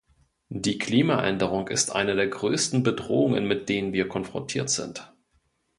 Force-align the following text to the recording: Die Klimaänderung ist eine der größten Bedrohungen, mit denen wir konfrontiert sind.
Die 0.49 0.79
Klimaänderung 0.79 1.67
ist 1.67 1.91
eine 1.91 2.15
der 2.15 2.25
größten 2.25 2.81
Bedrohungen, 2.81 3.45
mit 3.47 3.69
denen 3.69 3.93
wir 3.93 4.07
konfrontiert 4.07 4.71
sind. 4.71 5.13